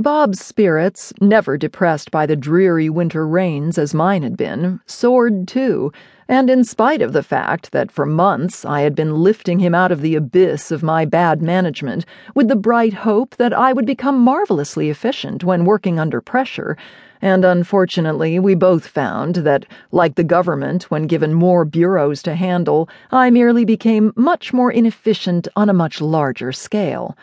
Bob's 0.00 0.44
spirits, 0.44 1.12
never 1.20 1.56
depressed 1.56 2.10
by 2.10 2.26
the 2.26 2.36
dreary 2.36 2.88
winter 2.88 3.26
rains 3.26 3.78
as 3.78 3.94
mine 3.94 4.22
had 4.22 4.36
been, 4.36 4.80
soared 4.86 5.46
too, 5.46 5.92
and 6.28 6.50
in 6.50 6.62
spite 6.62 7.00
of 7.00 7.12
the 7.12 7.22
fact 7.22 7.72
that 7.72 7.90
for 7.90 8.04
months 8.04 8.64
I 8.64 8.82
had 8.82 8.94
been 8.94 9.22
lifting 9.22 9.58
him 9.60 9.74
out 9.74 9.90
of 9.90 10.00
the 10.00 10.14
abyss 10.14 10.70
of 10.70 10.82
my 10.82 11.04
bad 11.04 11.40
management 11.40 12.04
with 12.34 12.48
the 12.48 12.56
bright 12.56 12.92
hope 12.92 13.36
that 13.36 13.52
I 13.52 13.72
would 13.72 13.86
become 13.86 14.20
marvelously 14.20 14.90
efficient 14.90 15.42
when 15.42 15.64
working 15.64 15.98
under 15.98 16.20
pressure, 16.20 16.76
and 17.22 17.44
unfortunately 17.44 18.38
we 18.38 18.54
both 18.54 18.86
found 18.86 19.36
that, 19.36 19.64
like 19.90 20.16
the 20.16 20.24
government 20.24 20.90
when 20.90 21.06
given 21.06 21.32
more 21.34 21.64
bureaus 21.64 22.22
to 22.24 22.34
handle, 22.34 22.88
I 23.10 23.30
merely 23.30 23.64
became 23.64 24.12
much 24.14 24.52
more 24.52 24.70
inefficient 24.70 25.48
on 25.56 25.68
a 25.68 25.74
much 25.74 26.00
larger 26.00 26.52
scale. 26.52 27.16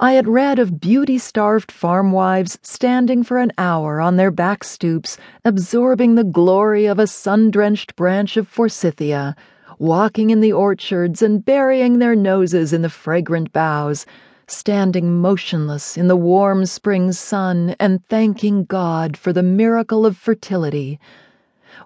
I 0.00 0.12
had 0.12 0.28
read 0.28 0.60
of 0.60 0.78
beauty 0.78 1.18
starved 1.18 1.72
farm 1.72 2.12
wives 2.12 2.56
standing 2.62 3.24
for 3.24 3.38
an 3.38 3.50
hour 3.58 4.00
on 4.00 4.14
their 4.14 4.30
back 4.30 4.62
stoops, 4.62 5.18
absorbing 5.44 6.14
the 6.14 6.22
glory 6.22 6.86
of 6.86 7.00
a 7.00 7.08
sun 7.08 7.50
drenched 7.50 7.96
branch 7.96 8.36
of 8.36 8.46
forsythia, 8.46 9.34
walking 9.80 10.30
in 10.30 10.40
the 10.40 10.52
orchards 10.52 11.20
and 11.20 11.44
burying 11.44 11.98
their 11.98 12.14
noses 12.14 12.72
in 12.72 12.82
the 12.82 12.88
fragrant 12.88 13.52
boughs, 13.52 14.06
standing 14.46 15.20
motionless 15.20 15.96
in 15.96 16.06
the 16.06 16.16
warm 16.16 16.64
spring 16.64 17.10
sun 17.10 17.74
and 17.80 18.06
thanking 18.06 18.66
God 18.66 19.16
for 19.16 19.32
the 19.32 19.42
miracle 19.42 20.06
of 20.06 20.16
fertility. 20.16 21.00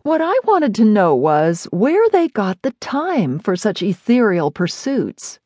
What 0.02 0.20
I 0.20 0.34
wanted 0.44 0.74
to 0.74 0.84
know 0.84 1.14
was 1.14 1.64
where 1.70 2.06
they 2.10 2.28
got 2.28 2.60
the 2.60 2.72
time 2.72 3.38
for 3.38 3.56
such 3.56 3.82
ethereal 3.82 4.50
pursuits. 4.50 5.38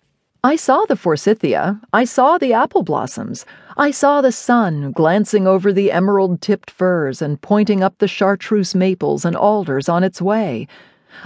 I 0.47 0.55
saw 0.55 0.85
the 0.85 0.95
forsythia, 0.95 1.81
I 1.93 2.05
saw 2.05 2.39
the 2.39 2.53
apple 2.53 2.85
blossoms, 2.85 3.45
I 3.77 3.91
saw 3.91 4.21
the 4.21 4.31
sun 4.31 4.93
glancing 4.93 5.45
over 5.45 5.73
the 5.73 5.91
emerald 5.91 6.41
tipped 6.41 6.71
firs 6.71 7.21
and 7.21 7.41
pointing 7.41 7.83
up 7.83 7.99
the 7.99 8.07
chartreuse 8.07 8.73
maples 8.73 9.25
and 9.25 9.35
alders 9.35 9.89
on 9.89 10.05
its 10.05 10.23
way. 10.23 10.69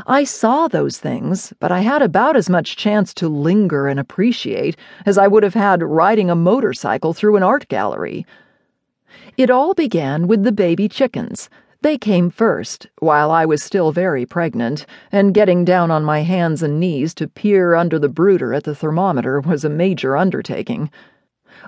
I 0.06 0.24
saw 0.24 0.68
those 0.68 0.96
things, 0.96 1.52
but 1.60 1.70
I 1.70 1.80
had 1.80 2.00
about 2.00 2.34
as 2.34 2.48
much 2.48 2.78
chance 2.78 3.12
to 3.12 3.28
linger 3.28 3.88
and 3.88 4.00
appreciate 4.00 4.78
as 5.04 5.18
I 5.18 5.28
would 5.28 5.42
have 5.42 5.52
had 5.52 5.82
riding 5.82 6.30
a 6.30 6.34
motorcycle 6.34 7.12
through 7.12 7.36
an 7.36 7.42
art 7.42 7.68
gallery. 7.68 8.24
It 9.36 9.50
all 9.50 9.74
began 9.74 10.28
with 10.28 10.44
the 10.44 10.52
baby 10.52 10.88
chickens. 10.88 11.50
They 11.82 11.96
came 11.96 12.28
first, 12.28 12.88
while 12.98 13.30
I 13.30 13.46
was 13.46 13.62
still 13.62 13.90
very 13.90 14.26
pregnant, 14.26 14.84
and 15.10 15.32
getting 15.32 15.64
down 15.64 15.90
on 15.90 16.04
my 16.04 16.20
hands 16.20 16.62
and 16.62 16.78
knees 16.78 17.14
to 17.14 17.26
peer 17.26 17.74
under 17.74 17.98
the 17.98 18.10
brooder 18.10 18.52
at 18.52 18.64
the 18.64 18.74
thermometer 18.74 19.40
was 19.40 19.64
a 19.64 19.70
major 19.70 20.14
undertaking. 20.14 20.90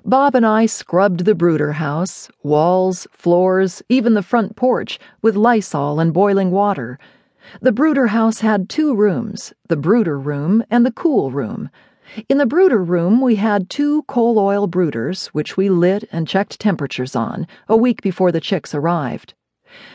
Bob 0.05 0.35
and 0.35 0.45
I 0.45 0.67
scrubbed 0.67 1.25
the 1.25 1.35
brooder 1.35 1.73
house, 1.73 2.31
walls, 2.43 3.07
floors, 3.11 3.83
even 3.89 4.13
the 4.13 4.23
front 4.23 4.55
porch, 4.55 4.99
with 5.23 5.35
Lysol 5.35 5.99
and 5.99 6.13
boiling 6.13 6.51
water. 6.51 6.99
The 7.63 7.73
brooder 7.73 8.09
house 8.09 8.41
had 8.41 8.69
two 8.69 8.95
rooms 8.95 9.55
the 9.69 9.77
brooder 9.77 10.19
room 10.19 10.63
and 10.71 10.85
the 10.85 10.93
cool 10.93 11.31
room. 11.31 11.71
In 12.29 12.37
the 12.37 12.45
brooder 12.45 12.85
room, 12.85 13.23
we 13.23 13.37
had 13.37 13.71
two 13.71 14.03
coal 14.03 14.39
oil 14.39 14.69
brooders, 14.69 15.29
which 15.29 15.57
we 15.57 15.71
lit 15.71 16.05
and 16.13 16.29
checked 16.29 16.61
temperatures 16.61 17.17
on, 17.17 17.47
a 17.67 17.79
week 17.79 18.03
before 18.03 18.31
the 18.31 18.41
chicks 18.41 18.75
arrived. 18.75 19.33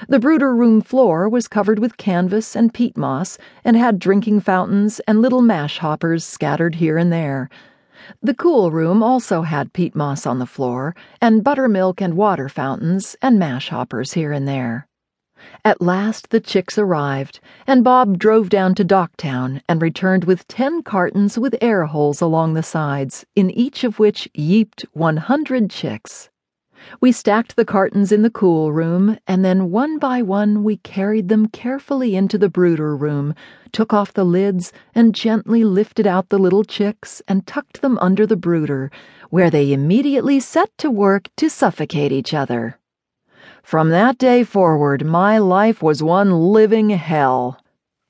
The 0.08 0.20
brooder 0.20 0.56
room 0.56 0.82
floor 0.82 1.30
was 1.30 1.48
covered 1.48 1.80
with 1.80 1.98
canvas 1.98 2.56
and 2.56 2.74
peat 2.74 2.98
moss 2.98 3.38
and 3.64 3.78
had 3.78 4.00
drinking 4.00 4.40
fountains 4.40 5.00
and 5.08 5.22
little 5.22 5.42
mash 5.42 5.80
hoppers 5.80 6.24
scattered 6.24 6.76
here 6.76 6.98
and 6.98 7.12
there. 7.12 7.50
The 8.22 8.34
cool 8.34 8.72
room 8.72 9.04
also 9.04 9.42
had 9.42 9.74
peat 9.74 9.96
moss 9.96 10.26
on 10.26 10.40
the 10.40 10.46
floor 10.46 10.96
and 11.22 11.44
buttermilk 11.44 12.02
and 12.02 12.16
water 12.16 12.48
fountains 12.50 13.16
and 13.22 13.38
mash 13.38 13.70
hoppers 13.70 14.14
here 14.14 14.32
and 14.32 14.48
there. 14.48 14.88
At 15.64 15.82
last 15.82 16.32
the 16.32 16.40
chicks 16.40 16.80
arrived, 16.80 17.40
and 17.68 17.84
Bob 17.84 18.18
drove 18.18 18.50
down 18.50 18.74
to 18.76 18.84
Docktown 18.84 19.62
and 19.70 19.82
returned 19.82 20.24
with 20.24 20.48
ten 20.48 20.82
cartons 20.82 21.38
with 21.38 21.56
air 21.62 21.86
holes 21.86 22.22
along 22.22 22.54
the 22.54 22.64
sides, 22.64 23.26
in 23.36 23.52
each 23.52 23.84
of 23.84 24.00
which 24.00 24.28
yeeped 24.34 24.86
one 24.94 25.18
hundred 25.18 25.70
chicks. 25.70 26.30
We 27.02 27.12
stacked 27.12 27.56
the 27.56 27.66
cartons 27.66 28.12
in 28.12 28.22
the 28.22 28.30
cool 28.30 28.72
room, 28.72 29.18
and 29.28 29.44
then 29.44 29.72
one 29.72 30.00
by 30.00 30.22
one 30.22 30.64
we 30.64 30.78
carried 30.78 31.30
them 31.30 31.48
carefully 31.48 32.16
into 32.16 32.38
the 32.38 32.50
brooder 32.50 32.96
room, 32.96 33.34
took 33.72 33.94
off 33.94 34.14
the 34.14 34.24
lids, 34.24 34.72
and 34.96 35.14
gently 35.16 35.64
lifted 35.64 36.08
out 36.08 36.30
the 36.30 36.40
little 36.40 36.64
chicks 36.64 37.22
and 37.28 37.46
tucked 37.46 37.82
them 37.82 37.98
under 38.00 38.26
the 38.26 38.36
brooder, 38.36 38.92
where 39.30 39.50
they 39.50 39.74
immediately 39.74 40.40
set 40.40 40.70
to 40.78 40.90
work 40.90 41.30
to 41.38 41.50
suffocate 41.50 42.12
each 42.12 42.34
other. 42.34 42.80
From 43.64 43.90
that 43.90 44.18
day 44.18 44.44
forward, 44.44 45.06
my 45.06 45.38
life 45.38 45.82
was 45.82 46.02
one 46.02 46.32
living 46.32 46.90
hell. 46.92 47.60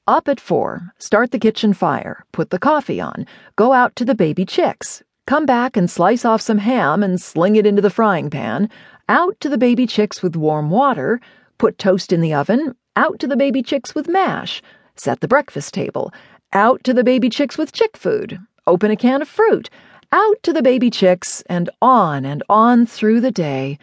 Up 0.06 0.28
at 0.28 0.40
four, 0.40 0.94
start 1.00 1.32
the 1.32 1.40
kitchen 1.40 1.74
fire, 1.74 2.26
put 2.32 2.50
the 2.50 2.60
coffee 2.60 3.02
on, 3.02 3.26
go 3.56 3.74
out 3.74 3.96
to 3.96 4.06
the 4.06 4.16
baby 4.16 4.46
chicks, 4.46 5.04
Come 5.28 5.46
back 5.46 5.76
and 5.76 5.92
slice 5.92 6.24
off 6.24 6.40
some 6.40 6.60
ham 6.60 7.04
and 7.04 7.20
sling 7.20 7.58
it 7.58 7.66
into 7.66 7.82
the 7.82 7.90
frying 7.90 8.30
pan. 8.30 8.70
Out 9.10 9.38
to 9.42 9.50
the 9.50 9.58
baby 9.58 9.86
chicks 9.86 10.24
with 10.24 10.38
warm 10.38 10.70
water. 10.70 11.20
Put 11.58 11.78
toast 11.78 12.14
in 12.14 12.22
the 12.22 12.34
oven. 12.34 12.74
Out 12.96 13.20
to 13.20 13.28
the 13.28 13.36
baby 13.36 13.62
chicks 13.62 13.94
with 13.94 14.08
mash. 14.08 14.62
Set 14.96 15.20
the 15.20 15.28
breakfast 15.28 15.74
table. 15.74 16.14
Out 16.54 16.82
to 16.86 16.94
the 16.94 17.04
baby 17.04 17.28
chicks 17.30 17.58
with 17.58 17.74
chick 17.74 17.98
food. 17.98 18.40
Open 18.68 18.90
a 18.90 18.96
can 18.96 19.22
of 19.22 19.28
fruit. 19.28 19.70
Out 20.14 20.42
to 20.44 20.54
the 20.54 20.62
baby 20.62 20.90
chicks, 20.90 21.44
and 21.48 21.70
on 21.82 22.24
and 22.24 22.42
on 22.48 22.86
through 22.86 23.20
the 23.20 23.30
day. 23.30 23.78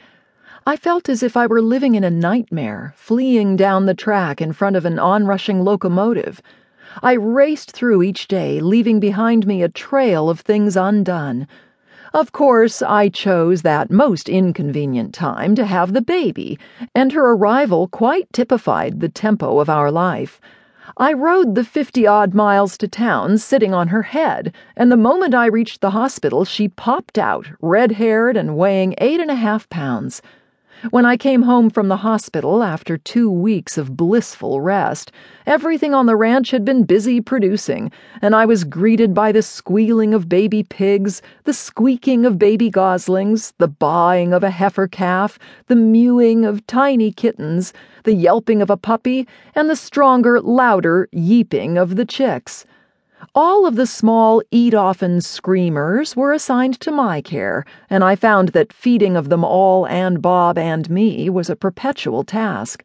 I 0.67 0.77
felt 0.77 1.11
as 1.11 1.23
if 1.23 1.37
I 1.37 1.47
were 1.47 1.61
living 1.61 1.95
in 1.95 2.05
a 2.05 2.11
nightmare, 2.11 2.95
fleeing 2.97 3.55
down 3.55 3.85
the 3.85 3.93
track 3.93 4.41
in 4.41 4.55
front 4.55 4.77
of 4.77 4.87
an 4.87 4.99
onrushing 4.99 5.63
locomotive. 5.63 6.41
I 7.03 7.13
raced 7.15 7.73
through 7.73 8.03
each 8.03 8.29
day, 8.29 8.61
leaving 8.61 9.01
behind 9.01 9.47
me 9.47 9.63
a 9.63 9.69
trail 9.69 10.31
of 10.31 10.41
things 10.41 10.77
undone. 10.77 11.47
Of 12.13 12.31
course, 12.31 12.81
I 12.81 13.09
chose 13.09 13.63
that 13.63 13.91
most 13.91 14.29
inconvenient 14.29 15.13
time 15.13 15.57
to 15.57 15.67
have 15.67 15.93
the 15.93 16.01
baby, 16.01 16.59
and 16.95 17.11
her 17.13 17.33
arrival 17.33 17.89
quite 17.89 18.33
typified 18.33 19.01
the 19.01 19.09
tempo 19.09 19.59
of 19.59 19.69
our 19.69 19.91
life. 19.91 20.41
I 20.97 21.13
rode 21.13 21.57
the 21.57 21.65
fifty 21.65 22.07
odd 22.07 22.35
miles 22.35 22.79
to 22.79 22.87
town 22.87 23.39
sitting 23.39 23.75
on 23.75 23.89
her 23.89 24.03
head, 24.03 24.55
and 24.77 24.93
the 24.93 24.97
moment 24.97 25.35
I 25.35 25.47
reached 25.47 25.81
the 25.81 25.91
hospital, 25.91 26.45
she 26.45 26.69
popped 26.69 27.19
out, 27.19 27.49
red 27.61 27.93
haired 27.93 28.37
and 28.37 28.57
weighing 28.57 28.95
eight 28.99 29.19
and 29.19 29.31
a 29.31 29.35
half 29.35 29.69
pounds. 29.69 30.23
When 30.91 31.07
I 31.07 31.17
came 31.17 31.43
home 31.43 31.71
from 31.71 31.89
the 31.89 31.97
hospital 31.97 32.63
after 32.63 32.99
two 32.99 33.31
weeks 33.31 33.79
of 33.79 33.97
blissful 33.97 34.61
rest, 34.61 35.11
everything 35.47 35.95
on 35.95 36.05
the 36.05 36.15
ranch 36.15 36.51
had 36.51 36.63
been 36.63 36.85
busy 36.85 37.23
producing, 37.23 37.91
and 38.21 38.35
I 38.37 38.45
was 38.45 38.65
greeted 38.65 39.15
by 39.15 39.33
the 39.33 39.41
squealing 39.41 40.13
of 40.13 40.29
baby 40.29 40.63
pigs, 40.63 41.23
the 41.45 41.55
squeaking 41.55 42.27
of 42.27 42.39
baby 42.39 42.69
goslings, 42.69 43.55
the 43.57 43.69
baaing 43.69 44.35
of 44.35 44.45
a 44.45 44.51
heifer 44.51 44.87
calf, 44.87 45.39
the 45.69 45.77
mewing 45.77 46.45
of 46.45 46.67
tiny 46.67 47.11
kittens, 47.13 47.73
the 48.03 48.15
yelping 48.15 48.61
of 48.61 48.69
a 48.69 48.77
puppy, 48.77 49.27
and 49.55 49.71
the 49.71 49.77
stronger, 49.77 50.39
louder 50.39 51.09
yeeping 51.15 51.81
of 51.81 51.97
the 51.97 52.05
chicks. 52.05 52.67
All 53.35 53.65
of 53.65 53.77
the 53.77 53.87
small 53.87 54.43
eat 54.51 54.75
often 54.75 55.21
screamers 55.21 56.15
were 56.15 56.33
assigned 56.33 56.79
to 56.81 56.91
my 56.91 57.21
care, 57.21 57.65
and 57.89 58.05
I 58.05 58.17
found 58.17 58.51
that 58.51 58.73
feeding 58.73 59.17
of 59.17 59.29
them 59.29 59.45
all 59.45 59.87
and 59.87 60.21
Bob 60.21 60.59
and 60.59 60.91
me 60.91 61.31
was 61.31 61.49
a 61.49 61.57
perpetual 61.57 62.25
task. 62.25 62.85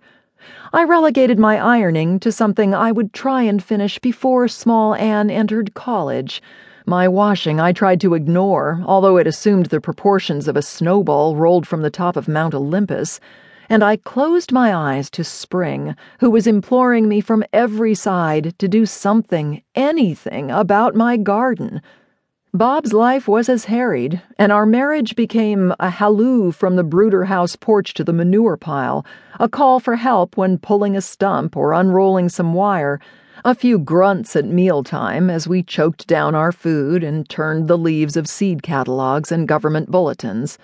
I 0.72 0.83
relegated 0.83 1.39
my 1.39 1.57
ironing 1.59 2.19
to 2.22 2.31
something 2.31 2.73
I 2.73 2.91
would 2.91 3.11
try 3.11 3.41
and 3.41 3.61
finish 3.61 4.00
before 4.00 4.47
small 4.47 4.95
Anne 4.95 5.29
entered 5.29 5.73
college. 5.73 6.41
My 6.85 7.07
washing 7.07 7.59
I 7.59 7.71
tried 7.71 8.00
to 8.01 8.13
ignore, 8.13 8.81
although 8.85 9.17
it 9.17 9.27
assumed 9.27 9.67
the 9.67 9.81
proportions 9.81 10.47
of 10.47 10.56
a 10.56 10.61
snowball 10.61 11.35
rolled 11.35 11.67
from 11.67 11.81
the 11.81 11.89
top 11.89 12.15
of 12.15 12.27
Mount 12.27 12.53
Olympus 12.53 13.19
and 13.69 13.83
I 13.83 13.98
closed 13.98 14.51
my 14.51 14.74
eyes 14.74 15.10
to 15.12 15.24
Spring, 15.24 15.95
who 16.19 16.31
was 16.31 16.48
imploring 16.48 17.07
me 17.07 17.21
from 17.21 17.45
every 17.54 17.94
side 17.94 18.56
to 18.57 18.68
do 18.68 18.88
something, 18.88 19.62
anything, 19.75 20.50
about 20.50 20.95
my 20.95 21.18
garden. 21.18 21.81
Bob's 22.51 22.94
life 22.94 23.27
was 23.27 23.48
as 23.48 23.66
harried, 23.66 24.24
and 24.39 24.51
our 24.51 24.66
marriage 24.66 25.16
became 25.16 25.71
a 25.80 25.92
halloo 25.92 26.51
from 26.51 26.77
the 26.77 26.83
brooder 26.83 27.25
house 27.25 27.56
porch 27.56 27.94
to 27.94 28.04
the 28.04 28.12
manure 28.12 28.57
pile, 28.57 29.06
a 29.39 29.48
call 29.48 29.80
for 29.80 29.98
help 29.98 30.36
when 30.36 30.57
pulling 30.57 30.98
a 30.98 31.01
stump 31.01 31.56
or 31.56 31.74
unrolling 31.74 32.27
some 32.27 32.56
wire, 32.56 33.00
a 33.45 33.54
few 33.54 33.77
grunts 33.77 34.36
at 34.36 34.45
mealtime 34.45 35.30
as 35.30 35.48
we 35.48 35.62
choked 35.62 36.07
down 36.07 36.33
our 36.33 36.51
food 36.51 37.04
and 37.04 37.30
turned 37.30 37.68
the 37.68 37.77
leaves 37.77 38.18
of 38.18 38.27
seed 38.27 38.63
catalogues 38.63 39.31
and 39.31 39.48
government 39.48 39.92
bulletins. 39.92 40.57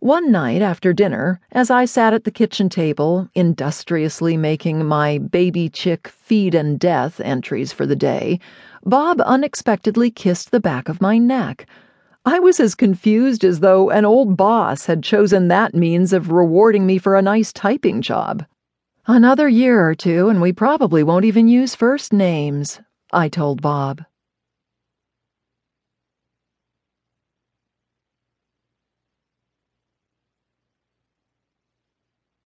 One 0.00 0.32
night 0.32 0.62
after 0.62 0.92
dinner, 0.92 1.40
as 1.52 1.70
I 1.70 1.84
sat 1.84 2.14
at 2.14 2.24
the 2.24 2.30
kitchen 2.30 2.68
table, 2.68 3.28
industriously 3.34 4.36
making 4.36 4.84
my 4.84 5.18
baby 5.18 5.68
chick 5.68 6.08
feed 6.08 6.54
and 6.54 6.78
death 6.78 7.20
entries 7.20 7.72
for 7.72 7.86
the 7.86 7.96
day, 7.96 8.40
Bob 8.84 9.20
unexpectedly 9.20 10.10
kissed 10.10 10.50
the 10.50 10.60
back 10.60 10.88
of 10.88 11.00
my 11.00 11.18
neck. 11.18 11.66
I 12.24 12.40
was 12.40 12.58
as 12.58 12.74
confused 12.74 13.44
as 13.44 13.60
though 13.60 13.90
an 13.90 14.04
old 14.04 14.36
boss 14.36 14.86
had 14.86 15.02
chosen 15.02 15.48
that 15.48 15.74
means 15.74 16.12
of 16.12 16.30
rewarding 16.30 16.84
me 16.84 16.98
for 16.98 17.14
a 17.14 17.22
nice 17.22 17.52
typing 17.52 18.02
job. 18.02 18.44
Another 19.06 19.48
year 19.48 19.88
or 19.88 19.94
two, 19.94 20.28
and 20.28 20.40
we 20.40 20.52
probably 20.52 21.04
won't 21.04 21.24
even 21.24 21.46
use 21.46 21.76
first 21.76 22.12
names, 22.12 22.80
I 23.12 23.28
told 23.28 23.62
Bob. 23.62 24.02